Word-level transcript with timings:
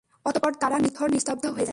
অতঃপর 0.25 0.51
তারা 0.53 0.77
নিথর 0.79 1.07
নিস্তব্ধ 1.09 1.43
হয়ে 1.45 1.59
যায়। 1.59 1.69